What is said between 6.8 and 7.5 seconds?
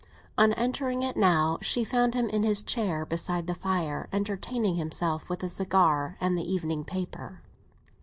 paper.